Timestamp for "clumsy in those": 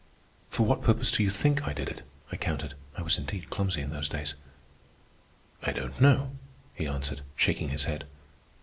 3.51-4.09